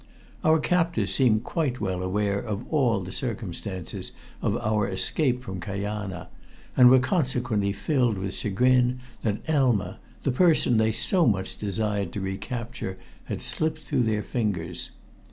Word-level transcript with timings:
Our 0.43 0.57
captors 0.57 1.13
seemed 1.13 1.43
quite 1.43 1.79
well 1.79 2.01
aware 2.01 2.39
of 2.39 2.67
all 2.73 3.01
the 3.01 3.11
circumstances 3.11 4.11
of 4.41 4.57
our 4.57 4.87
escape 4.87 5.43
from 5.43 5.59
Kajana, 5.59 6.27
and 6.75 6.89
were 6.89 6.97
consequently 6.97 7.71
filled 7.71 8.17
with 8.17 8.33
chagrin 8.33 8.97
that 9.21 9.43
Elma, 9.47 9.99
the 10.23 10.31
person 10.31 10.77
they 10.77 10.91
so 10.91 11.27
much 11.27 11.55
desired 11.59 12.11
to 12.13 12.19
recapture, 12.19 12.97
had 13.25 13.43
slipped 13.43 13.83
through 13.83 14.01
their 14.01 14.23
fingers. 14.23 14.89